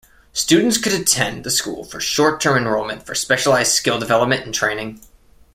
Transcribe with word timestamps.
Students 0.33 0.79
could 0.79 0.93
attend 0.93 1.43
the 1.43 1.51
school 1.51 1.83
for 1.83 1.99
short-term 1.99 2.57
enrollment 2.57 3.05
for 3.05 3.13
specialized 3.13 3.73
skill 3.73 3.99
development 3.99 4.43
and 4.47 4.51
training. 4.51 4.99